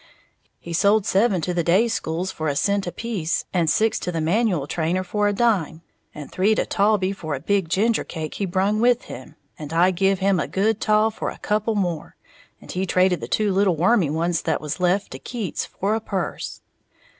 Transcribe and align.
"He 0.59 0.73
sold 0.73 1.05
seven 1.05 1.41
to 1.41 1.53
the 1.53 1.63
day 1.63 1.87
schools 1.87 2.31
for 2.31 2.47
a 2.47 2.55
cent 2.55 2.87
apiece, 2.87 3.45
and 3.53 3.69
six 3.69 3.99
to 3.99 4.11
the 4.11 4.17
manimal 4.17 4.67
trainer 4.67 5.03
for 5.03 5.27
a 5.27 5.31
dime, 5.31 5.83
and 6.15 6.31
three 6.31 6.55
to 6.55 6.65
Taulbee 6.65 7.13
for 7.15 7.35
a 7.35 7.39
big 7.39 7.69
gingercake 7.69 8.33
he 8.33 8.47
brung 8.47 8.79
with 8.79 9.03
him, 9.03 9.35
and 9.59 9.71
I 9.71 9.91
give 9.91 10.17
him 10.17 10.39
a 10.39 10.47
good 10.47 10.81
taw 10.81 11.11
for 11.11 11.29
a 11.29 11.37
couple 11.37 11.75
more, 11.75 12.15
and 12.59 12.71
he 12.71 12.87
traded 12.87 13.21
the 13.21 13.27
two 13.27 13.53
little 13.53 13.75
wormy 13.75 14.09
ones 14.09 14.41
that 14.41 14.59
was 14.59 14.79
left 14.79 15.11
to 15.11 15.19
Keats 15.19 15.67
for 15.67 15.93
a 15.93 15.99
purse." 16.01 16.61